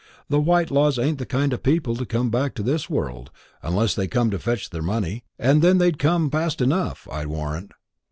The 0.29 0.41
Whitelaws 0.41 0.97
ain't 0.97 1.19
the 1.19 1.27
kind 1.27 1.53
of 1.53 1.61
people 1.61 1.95
to 1.95 2.07
come 2.07 2.31
back 2.31 2.55
to 2.55 2.63
this 2.63 2.89
world, 2.89 3.29
unless 3.61 3.93
they 3.93 4.07
come 4.07 4.31
to 4.31 4.39
fetch 4.39 4.71
their 4.71 4.81
money, 4.81 5.25
and 5.37 5.61
then 5.61 5.77
they'd 5.77 5.99
come 5.99 6.31
fast 6.31 6.59
enough, 6.59 7.07
I 7.11 7.27
warrant. 7.27 7.71